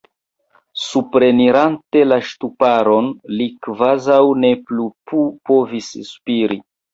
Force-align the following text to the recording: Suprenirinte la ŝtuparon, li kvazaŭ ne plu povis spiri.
Suprenirinte 0.83 2.01
la 2.07 2.17
ŝtuparon, 2.29 3.11
li 3.35 3.47
kvazaŭ 3.67 4.17
ne 4.47 4.51
plu 4.71 4.89
povis 5.13 5.93
spiri. 6.11 6.61